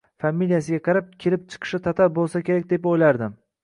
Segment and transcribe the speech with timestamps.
[0.23, 3.43] Familiyasiga qarab, kelib chiqishi tatar bo‘lsa kerak deb o‘ylardim.